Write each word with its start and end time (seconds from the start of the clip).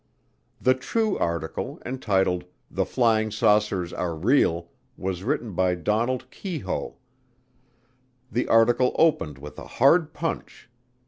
The 0.59 0.73
True 0.73 1.15
article, 1.19 1.79
entitled, 1.85 2.45
"The 2.71 2.87
Flying 2.87 3.29
Saucers 3.29 3.93
Are 3.93 4.15
Real," 4.15 4.69
was 4.97 5.21
written 5.23 5.53
by 5.53 5.75
Donald 5.75 6.31
Keyhoe. 6.31 6.95
The 8.31 8.47
article 8.47 8.95
opened 8.97 9.37
with 9.37 9.59
a 9.59 9.67
hard 9.77 10.11
punch. 10.11 10.71